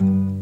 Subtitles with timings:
[0.00, 0.35] Bye.